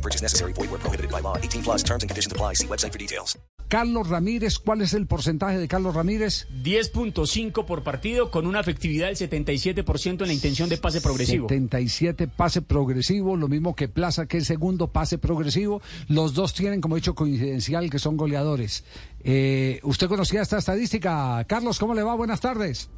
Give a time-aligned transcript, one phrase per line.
[0.00, 0.54] No purchase necessary.
[0.54, 1.36] Void where prohibited by law.
[1.36, 2.54] 18 plus terms and conditions apply.
[2.54, 3.38] See website for details.
[3.68, 6.48] Carlos Ramírez, ¿cuál es el porcentaje de Carlos Ramírez?
[6.64, 11.46] 10.5 por partido con una efectividad del 77% en la intención de pase progresivo.
[11.48, 15.82] 77 pase progresivo, lo mismo que Plaza, que es segundo pase progresivo.
[16.08, 18.84] Los dos tienen, como he dicho, coincidencial, que son goleadores.
[19.22, 21.44] Eh, ¿Usted conocía esta estadística?
[21.44, 22.16] Carlos, ¿cómo le va?
[22.16, 22.90] Buenas tardes.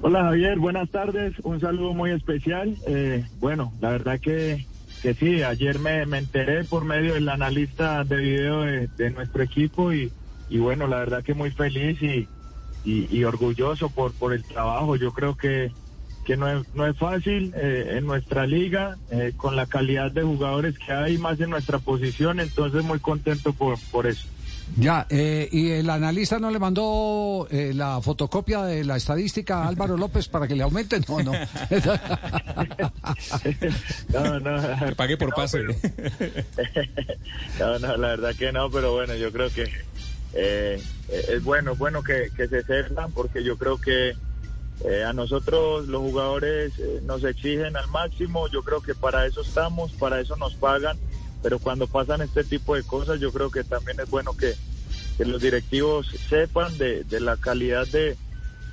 [0.00, 1.34] Hola Javier, buenas tardes.
[1.42, 2.76] Un saludo muy especial.
[2.86, 4.64] Eh, bueno, la verdad que,
[5.00, 9.42] que sí, ayer me, me enteré por medio del analista de video de, de nuestro
[9.42, 10.12] equipo y,
[10.48, 12.28] y, bueno, la verdad que muy feliz y,
[12.84, 14.96] y, orgulloso por, por el trabajo.
[14.96, 15.72] Yo creo que,
[16.24, 20.22] que no, es, no es fácil eh, en nuestra liga, eh, con la calidad de
[20.22, 24.26] jugadores que hay más en nuestra posición, entonces muy contento por, por eso.
[24.76, 29.68] Ya, eh, ¿y el analista no le mandó eh, la fotocopia de la estadística a
[29.68, 31.00] Álvaro López para que le aumente?
[31.08, 31.22] No,
[34.20, 34.40] no.
[34.40, 34.96] no, no.
[34.96, 35.60] Pagué por no, pase.
[35.60, 35.74] Pero,
[37.78, 39.64] no, no, la verdad que no, pero bueno, yo creo que
[40.34, 44.14] eh, es bueno, bueno que, que, se sepan porque yo creo que
[44.84, 49.40] eh, a nosotros los jugadores eh, nos exigen al máximo, yo creo que para eso
[49.40, 50.96] estamos, para eso nos pagan
[51.42, 54.54] pero cuando pasan este tipo de cosas yo creo que también es bueno que,
[55.16, 58.16] que los directivos sepan de, de la calidad de,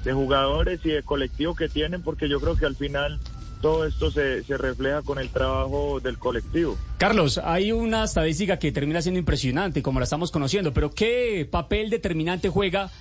[0.03, 3.19] de, jugadores y de colectivo que tienen, porque yo creo que al final
[3.61, 6.77] todo esto se, se, refleja con el trabajo del colectivo.
[6.97, 11.89] Carlos, hay una estadística que termina siendo impresionante, como la estamos conociendo, pero ¿qué papel
[11.89, 12.91] determinante juega?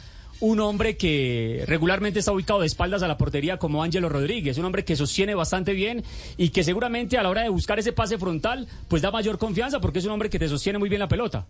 [0.40, 4.64] Un hombre que regularmente está ubicado de espaldas a la portería como Ángelo Rodríguez, un
[4.64, 6.04] hombre que sostiene bastante bien
[6.36, 9.80] y que seguramente a la hora de buscar ese pase frontal pues da mayor confianza
[9.80, 11.46] porque es un hombre que te sostiene muy bien la pelota.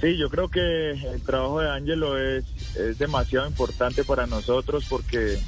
[0.00, 2.44] Sí, yo creo que el trabajo de Ángelo es,
[2.74, 5.38] es demasiado importante para nosotros porque eh,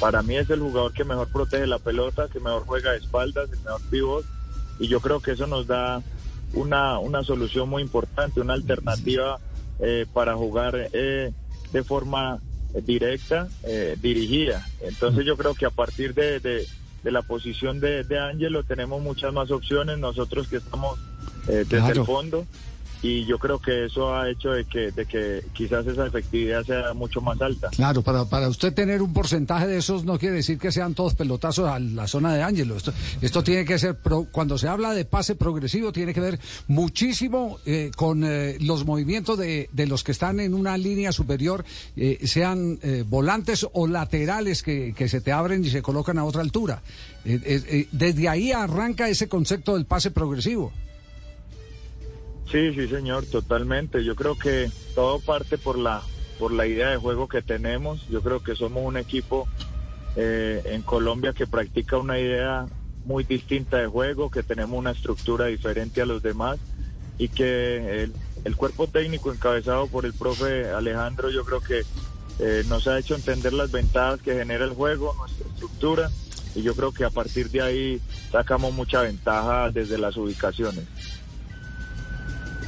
[0.00, 3.50] para mí es el jugador que mejor protege la pelota, que mejor juega de espaldas,
[3.52, 4.24] el mejor pivot
[4.78, 6.02] y yo creo que eso nos da
[6.54, 9.38] una, una solución muy importante, una alternativa
[9.82, 11.32] eh, para jugar eh,
[11.72, 12.40] de forma
[12.86, 14.66] directa, eh, dirigida.
[14.80, 16.66] Entonces yo creo que a partir de, de,
[17.02, 20.98] de la posición de, de Ángelo tenemos muchas más opciones nosotros que estamos
[21.46, 22.00] desde claro.
[22.00, 22.46] el fondo
[23.02, 26.94] y yo creo que eso ha hecho de que, de que quizás esa efectividad sea
[26.94, 27.68] mucho más alta.
[27.70, 31.14] Claro, para, para usted tener un porcentaje de esos no quiere decir que sean todos
[31.14, 32.76] pelotazos a la zona de Ángelo.
[32.76, 36.38] Esto, esto tiene que ser, pro, cuando se habla de pase progresivo, tiene que ver
[36.68, 41.64] muchísimo eh, con eh, los movimientos de, de, los que están en una línea superior,
[41.96, 46.40] eh, sean volantes o laterales que, que, se te abren y se colocan a otra
[46.40, 46.82] altura.
[47.24, 50.72] desde ahí arranca ese concepto del pase progresivo.
[52.52, 54.04] Sí, sí, señor, totalmente.
[54.04, 56.02] Yo creo que todo parte por la
[56.38, 58.06] por la idea de juego que tenemos.
[58.08, 59.48] Yo creo que somos un equipo
[60.16, 62.66] eh, en Colombia que practica una idea
[63.06, 66.58] muy distinta de juego, que tenemos una estructura diferente a los demás
[67.16, 68.12] y que el,
[68.44, 71.82] el cuerpo técnico encabezado por el profe Alejandro, yo creo que
[72.38, 76.10] eh, nos ha hecho entender las ventajas que genera el juego, nuestra estructura
[76.54, 80.84] y yo creo que a partir de ahí sacamos mucha ventaja desde las ubicaciones.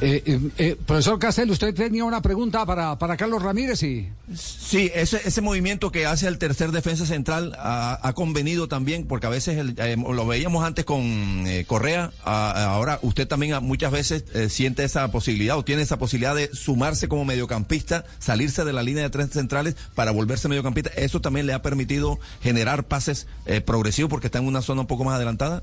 [0.06, 4.06] Eh, eh, eh, profesor Castel, usted tenía una pregunta para, para Carlos Ramírez y...
[4.36, 9.28] Sí, ese, ese movimiento que hace el tercer defensa central ha, ha convenido también, porque
[9.28, 11.00] a veces el, eh, lo veíamos antes con
[11.46, 15.98] eh, Correa, a, ahora usted también muchas veces eh, siente esa posibilidad o tiene esa
[15.98, 20.90] posibilidad de sumarse como mediocampista, salirse de la línea de tres centrales para volverse mediocampista.
[20.96, 23.26] ¿Eso también le ha permitido generar pases
[23.64, 25.62] progresivos porque está en una zona un poco más adelantada?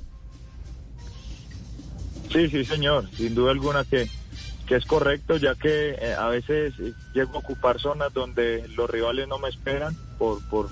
[2.33, 4.09] Sí, sí, señor, sin duda alguna que
[4.71, 6.73] que es correcto, ya que eh, a veces
[7.13, 10.69] llego a ocupar zonas donde los rivales no me esperan por, por,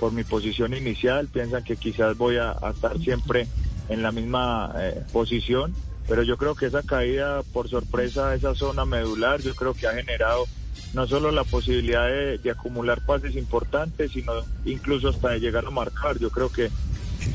[0.00, 3.46] por mi posición inicial, piensan que quizás voy a, estar siempre
[3.88, 5.76] en la misma eh, posición,
[6.08, 9.94] pero yo creo que esa caída por sorpresa esa zona medular, yo creo que ha
[9.94, 10.46] generado
[10.92, 14.32] no solo la posibilidad de, de acumular pases importantes, sino
[14.64, 16.18] incluso hasta de llegar a marcar.
[16.18, 16.68] Yo creo que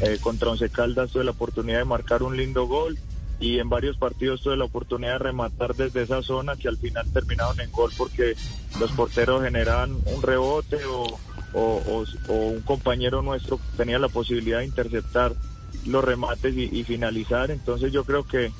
[0.01, 2.97] eh, contra Once Caldas tuve la oportunidad de marcar un lindo gol
[3.41, 7.09] y en varios partidos tuve la oportunidad de rematar desde esa zona que al final
[7.11, 8.35] terminaron en gol porque
[8.79, 11.19] los porteros generaban un rebote o,
[11.53, 15.33] o, un compañero nuestro tenía la posibilidad de interceptar
[15.87, 17.49] los remates y, y, finalizar.
[17.49, 18.51] Entonces yo creo que,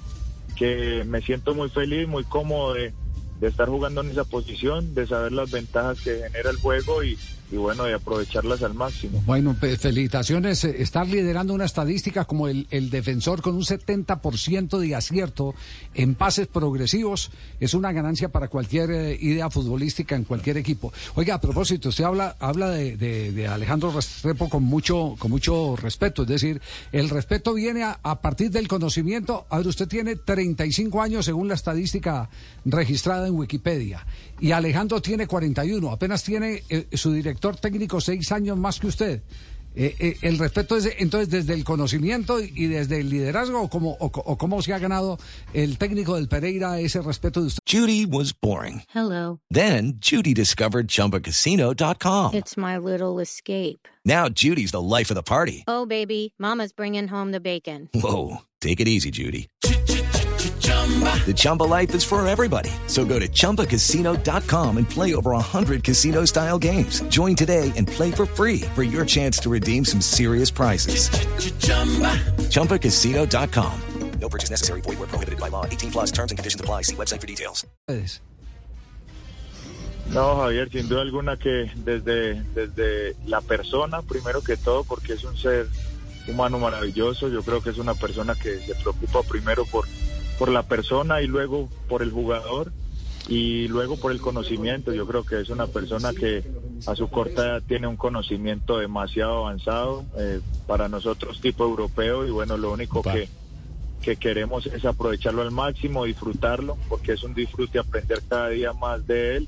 [0.57, 2.92] que me siento muy feliz, muy cómodo de,
[3.41, 7.17] de estar jugando en esa posición, de saber las ventajas que genera el juego y,
[7.51, 9.21] bueno, de aprovecharlas al máximo.
[9.25, 10.63] Bueno, pe- felicitaciones.
[10.63, 15.53] eh, Estar liderando una estadística como el, defensor con un 70% de acierto
[15.93, 20.93] en pases progresivos es una ganancia para cualquier eh, idea futbolística en cualquier equipo.
[21.15, 26.21] Oiga, a propósito, usted habla, habla de, Alejandro Restrepo con mucho, con mucho respeto.
[26.21, 26.61] Es decir,
[26.91, 29.45] el respeto viene a, a partir del conocimiento.
[29.49, 32.29] A ver, usted tiene 35 años según la estadística
[32.63, 34.06] registrada en Wikipedia.
[34.39, 35.89] Y Alejandro tiene 41.
[35.92, 39.22] Apenas tiene eh, su director técnico seis años más que usted.
[39.74, 43.69] Eh, eh, el respeto es entonces desde el conocimiento y, y desde el liderazgo o
[43.69, 45.18] cómo, o, co- o cómo se ha ganado
[45.54, 47.60] el técnico del Pereira ese respeto de usted.
[47.66, 48.83] Judy was boring.
[48.94, 49.39] Hello.
[49.50, 52.34] Then Judy discovered ChumbaCasino.com.
[52.34, 53.88] It's my little escape.
[54.04, 55.63] Now Judy's the life of the party.
[55.69, 57.88] Oh, baby, Mama's bringing home the bacon.
[57.94, 59.48] Whoa, take it easy, Judy.
[61.25, 62.71] The Chumba life is for everybody.
[62.88, 67.01] So go to ChumbaCasino.com and play over 100 casino style games.
[67.03, 71.09] Join today and play for free for your chance to redeem some serious prizes.
[72.49, 73.81] ChumbaCasino.com.
[74.19, 74.81] No purchase necessary.
[74.81, 75.65] Void where prohibited by law.
[75.65, 76.83] 18 plus terms and conditions apply.
[76.83, 77.65] See website for details.
[80.11, 85.23] No, Javier, sin duda alguna que desde, desde la persona, primero que todo, porque es
[85.23, 85.67] un ser
[86.27, 89.88] humano maravilloso, yo creo que es una persona que se preocupa primero por,
[90.41, 92.71] por la persona y luego por el jugador
[93.27, 94.91] y luego por el conocimiento.
[94.91, 96.43] Yo creo que es una persona que
[96.88, 102.31] a su corta edad tiene un conocimiento demasiado avanzado eh, para nosotros tipo europeo y
[102.31, 103.29] bueno, lo único que,
[104.01, 109.05] que queremos es aprovecharlo al máximo, disfrutarlo, porque es un disfrute aprender cada día más
[109.05, 109.47] de él.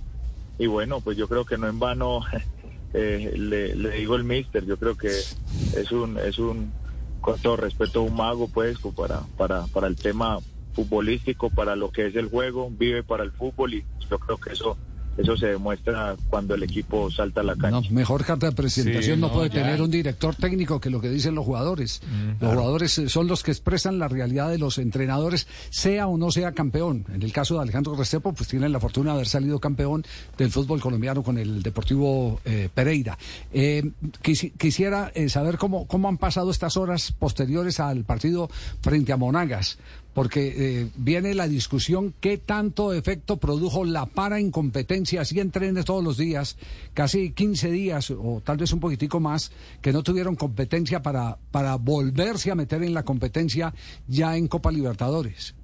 [0.59, 2.21] Y bueno, pues yo creo que no en vano
[2.93, 6.71] eh, le, le digo el mister, yo creo que es un, es un,
[7.19, 10.37] con todo respeto, un mago pues para, para, para el tema
[10.73, 14.53] futbolístico, para lo que es el juego, vive para el fútbol y yo creo que
[14.53, 14.77] eso
[15.15, 17.69] eso se demuestra cuando el equipo salta a la cancha.
[17.69, 19.61] No, mejor carta de presentación Sí, no, no, puede ya.
[19.61, 22.01] tener un director técnico que lo que dicen los jugadores.
[22.41, 26.31] los jugadores eh, son los que expresan la realidad de los entrenadores, sea o no
[26.31, 27.05] sea campeón.
[27.13, 30.03] En el caso de Alejandro Restrepo, pues tienen la fortuna de haber salido campeón
[30.35, 33.15] del fútbol colombiano con el Deportivo eh, Pereira.
[33.53, 33.83] Eh,
[34.23, 38.49] quisi- quisiera eh, saber cómo, cómo han pasado estas horas posteriores al partido
[38.81, 39.77] frente a Monagas
[40.13, 46.03] porque eh, viene la discusión qué tanto efecto produjo la para incompetencia, así entrenes todos
[46.03, 46.57] los días,
[46.93, 49.51] casi 15 días o tal vez un poquitico más,
[49.81, 53.73] que no tuvieron competencia para, para volverse a meter en la competencia
[54.07, 55.55] ya en Copa Libertadores.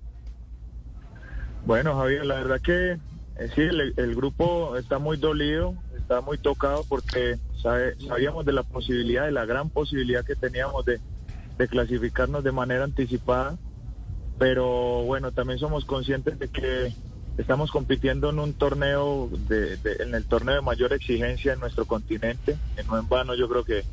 [1.65, 2.93] Bueno, Javier, la verdad que
[3.39, 9.25] eh, sí, el, grupo está muy dolido, está muy tocado porque sabíamos de la posibilidad,
[9.25, 10.99] de la gran posibilidad que teníamos de,
[11.57, 13.57] de clasificarnos de manera anticipada,
[14.39, 16.93] pero bueno, también somos conscientes de que
[17.37, 21.85] estamos compitiendo en un torneo, de, de- en el torneo de mayor exigencia en nuestro
[21.85, 22.57] continente,
[22.87, 23.83] no en vano yo creo que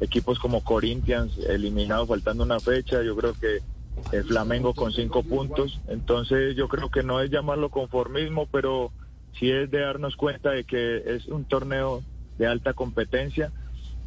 [0.00, 3.60] equipos como Corinthians eliminados faltando una fecha, yo creo que
[4.12, 8.92] el Flamengo con cinco puntos, entonces yo creo que no es llamarlo conformismo, pero
[9.38, 12.04] sí es de darnos cuenta de que es un torneo
[12.36, 13.52] de alta competencia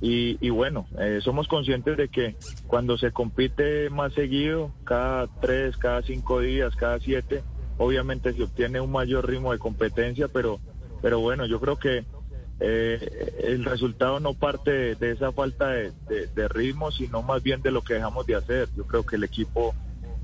[0.02, 2.36] y, y bueno, eh, somos conscientes de que
[2.68, 7.44] cuando se compite más seguido, cada tres, cada cinco días, cada siete,
[7.78, 10.60] obviamente se obtiene un mayor ritmo de competencia, pero,
[11.02, 12.06] pero bueno, yo creo que
[12.60, 17.62] eh, el resultado no parte de, esa falta de, de- de ritmo, sino más bien
[17.62, 18.70] de lo que dejamos de hacer.
[18.76, 19.74] Yo creo que el equipo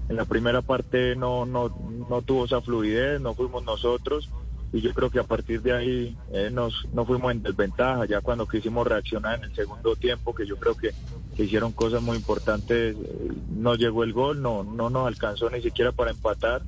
[0.10, 1.76] en la primera parte no, no,
[2.10, 4.30] no tuvo esa fluidez, no fuimos nosotros
[4.74, 8.22] y yo creo que a partir de ahí eh, nos, no fuimos en desventaja, ya
[8.22, 10.92] cuando quisimos reaccionar en el segundo tiempo, que yo creo que,
[11.38, 15.92] hicieron cosas muy importantes, eh, no llegó el gol, no, no nos alcanzó ni siquiera
[15.92, 16.64] para empatar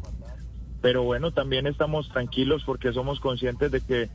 [0.81, 4.09] pero bueno, también estamos tranquilos porque somos conscientes de que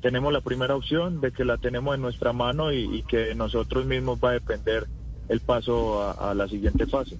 [0.00, 3.86] tenemos la primera opción, de que la tenemos en nuestra mano y, y que nosotros
[3.86, 4.86] mismos va a depender
[5.28, 7.18] el paso a la siguiente fase.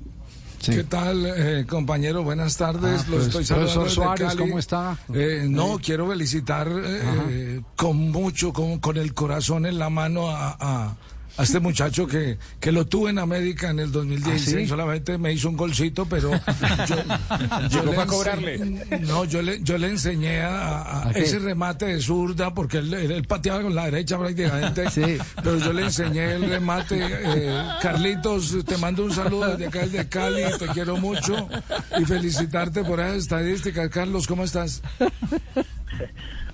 [0.65, 2.23] ¿Qué tal, eh, compañero?
[2.25, 3.03] Buenas tardes.
[3.03, 4.39] Ah, Lo pues, estoy saludando profesor Suárez, Cali.
[4.39, 4.99] ¿cómo está?
[5.15, 7.01] Eh, no, quiero felicitar eh,
[7.31, 10.97] eh, con mucho, con, con el corazón en la mano a, a-
[11.39, 14.57] a este muchacho que, que lo tuve en América en el 2016.
[14.57, 14.67] ¿Ah, sí?
[14.67, 16.97] Solamente me hizo un golcito, pero yo,
[17.71, 18.59] yo Llegó le para ense- cobrarle.
[19.01, 22.93] No, yo le, yo le enseñé a, a- ¿A ese remate de zurda, porque él,
[22.93, 24.91] él pateaba con la derecha prácticamente.
[24.91, 25.17] Sí.
[25.37, 26.99] Pero yo le enseñé el remate.
[27.01, 31.49] Eh, Carlitos, te mando un saludo desde acá, desde Cali, te quiero mucho
[32.01, 33.89] y felicitarte por esas estadísticas.
[33.91, 34.83] Carlos, ¿cómo estás?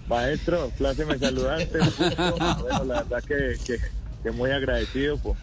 [0.08, 1.78] Maestro, pláceme saludarte.
[2.16, 3.78] Bueno, la verdad que, que,
[4.25, 5.37] que muy agradecido por,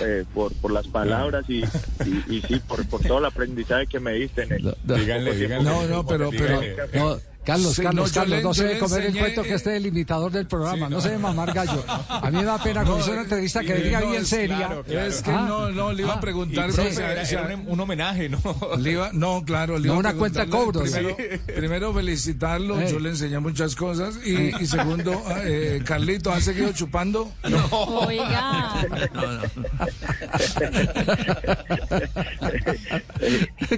[0.00, 1.64] eh, por, por las palabras y,
[2.06, 5.36] y, y sí, por, por todo el aprendizaje que me diste en el Díganle, poco
[5.36, 5.64] tiempo díganle.
[5.64, 6.60] No, no, pero- pero-
[6.94, 9.54] No, Carlos, Sí, Carlos, no, Carlos, le- no se debe comer el cuento que eh,
[9.54, 11.00] esté el imitador del programa, no.
[11.00, 11.84] se debe mamar gallo.
[12.08, 14.22] A mí me da pena cuando No, hizo una entrevista que eh, venía no, bien
[14.22, 14.56] es seria.
[14.56, 15.06] claro, claro.
[15.06, 16.80] Es que Ah, no, no, le iba a ah, preguntar, sí.
[16.96, 18.40] Era, era un, un homenaje, ¿no?
[18.78, 20.90] Le iba- no, claro, le No, iba a una cuenta cobros.
[20.90, 24.18] Primero, primero felicitarlo, yo le enseñé muchas cosas.
[24.24, 27.30] Y, y segundo, eh, Carlito, ¿ha seguido chupando?
[27.70, 28.74] Oiga.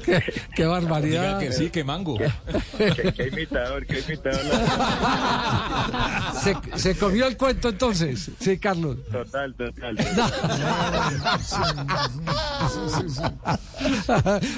[0.04, 0.23] qué,
[0.54, 1.38] qué barbaridad.
[1.38, 2.16] Digan que sí, que mango.
[2.18, 4.42] qué, qué imitador, qué imitador.
[6.42, 8.98] Se, se comió el cuento entonces, sí, Carlos.
[9.10, 9.96] Total, total.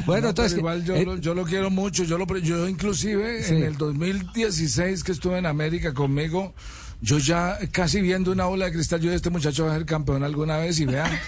[0.07, 0.59] bueno, No, entonces.
[0.59, 2.05] igual yo, eh, lo, yo lo quiero mucho.
[2.05, 3.55] Yo, lo, pre- yo inclusive Sí.
[3.55, 6.55] en el 2016 que estuve en América conmigo,
[7.00, 9.87] yo ya casi viendo una bola de cristal, yo dije, este muchacho va a ser
[9.87, 11.11] campeón alguna vez y vean.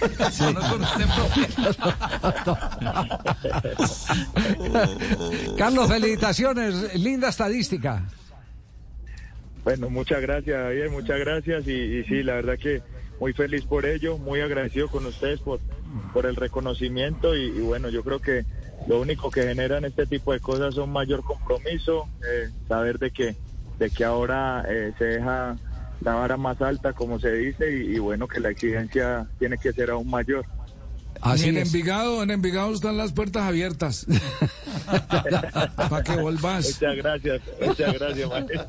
[5.57, 8.05] Carlos, felicitaciones, linda estadística.
[9.63, 11.69] Bueno, muchas gracias, Javier, muchas gracias.
[11.69, 12.83] Y, y sí, la verdad que
[13.21, 15.61] muy feliz por ello, muy agradecido con ustedes por,
[16.13, 17.37] por el reconocimiento.
[17.37, 18.45] Y, y bueno, yo creo que
[18.87, 23.37] lo único que generan este tipo de cosas son mayor compromiso, eh, saber de que,
[23.81, 25.57] de que ahora eh, se deja
[26.03, 29.73] la vara más alta, como se dice, y, y bueno, que la exigencia tiene que
[29.73, 30.45] ser aún mayor.
[31.23, 31.67] Así en es.
[31.69, 34.07] Envigado, en Envigado están las puertas abiertas.
[35.77, 36.67] Para que volvás.
[36.67, 38.67] Muchas gracias, muchas gracias, maestro.